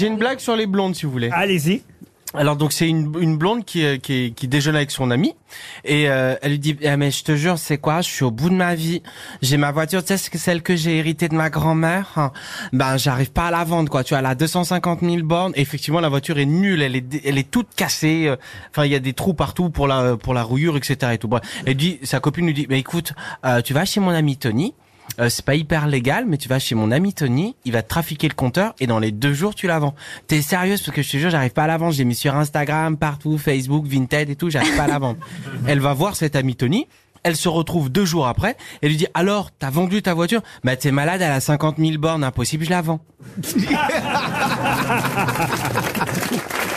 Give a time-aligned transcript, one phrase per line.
[0.00, 1.28] J'ai une blague sur les blondes, si vous voulez.
[1.30, 1.82] Allez-y.
[2.32, 5.34] Alors donc c'est une, une blonde qui, euh, qui, qui déjeune avec son ami.
[5.84, 8.00] Et euh, elle lui dit ah, mais je te jure c'est quoi?
[8.00, 9.02] Je suis au bout de ma vie.
[9.42, 10.00] J'ai ma voiture.
[10.02, 12.12] Tu sais c'est celle que j'ai héritée de ma grand-mère.
[12.16, 12.32] Hein.
[12.72, 14.02] ben j'arrive pas à la vendre quoi.
[14.04, 15.52] Tu vois elle a 250 000 bornes.
[15.54, 16.80] Et effectivement la voiture est nulle.
[16.80, 18.28] Elle est elle est toute cassée.
[18.28, 18.36] Euh,
[18.70, 21.28] enfin il y a des trous partout pour la pour la rouillure etc et tout.
[21.28, 21.42] Bref.
[21.66, 23.12] elle dit sa copine lui dit mais écoute
[23.44, 24.72] euh, tu vas chez mon ami Tony
[25.18, 27.88] euh, c'est pas hyper légal, mais tu vas chez mon ami Tony, il va te
[27.88, 29.94] trafiquer le compteur et dans les deux jours tu la vends.
[30.26, 31.92] T'es sérieuse parce que je te jure j'arrive pas à la vendre.
[31.92, 35.18] J'ai mis sur Instagram, partout, Facebook, Vinted et tout, j'arrive pas à la vendre.
[35.66, 36.86] Elle va voir cet ami Tony.
[37.22, 40.40] Elle se retrouve deux jours après et lui dit alors t'as vendu ta voiture?
[40.64, 43.00] Bah t'es malade, elle a 50 000 bornes, impossible, je la vends.